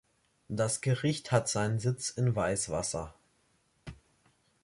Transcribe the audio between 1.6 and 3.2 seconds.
Sitz in Weißwasser.